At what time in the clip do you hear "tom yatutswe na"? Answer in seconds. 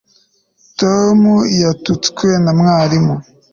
0.79-2.51